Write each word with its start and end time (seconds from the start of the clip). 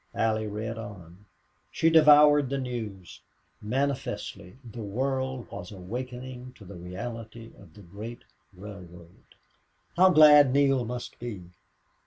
Allie 0.15 0.47
read 0.47 0.79
on. 0.79 1.25
She 1.69 1.91
devoured 1.91 2.49
the 2.49 2.57
news. 2.57 3.21
Manifestly 3.61 4.57
the 4.65 4.81
world 4.81 5.47
was 5.51 5.71
awakening 5.71 6.53
to 6.53 6.65
the 6.65 6.73
reality 6.73 7.51
of 7.59 7.75
the 7.75 7.83
great 7.83 8.23
railroad. 8.57 9.35
How 9.95 10.09
glad 10.09 10.53
Neale 10.53 10.85
must 10.85 11.19
be! 11.19 11.51